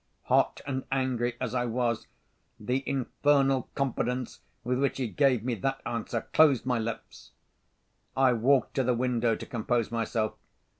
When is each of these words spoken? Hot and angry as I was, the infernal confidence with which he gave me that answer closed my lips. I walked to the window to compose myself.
Hot 0.23 0.61
and 0.65 0.83
angry 0.91 1.37
as 1.39 1.53
I 1.53 1.65
was, 1.65 2.07
the 2.59 2.81
infernal 2.89 3.69
confidence 3.75 4.39
with 4.63 4.79
which 4.79 4.97
he 4.97 5.07
gave 5.07 5.43
me 5.43 5.53
that 5.53 5.79
answer 5.85 6.21
closed 6.33 6.65
my 6.65 6.79
lips. 6.79 7.33
I 8.17 8.33
walked 8.33 8.73
to 8.77 8.83
the 8.83 8.95
window 8.95 9.35
to 9.35 9.45
compose 9.45 9.91
myself. 9.91 10.33